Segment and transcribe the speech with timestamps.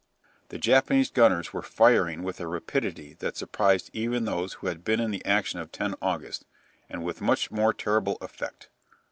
[0.49, 4.99] The Japanese gunners were firing with a rapidity that surprised even those who had been
[4.99, 6.43] in the action of 10 August,
[6.89, 8.69] and with much more terrible effect.